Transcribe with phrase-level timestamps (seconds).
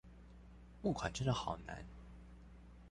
[0.81, 1.85] 募款真的好難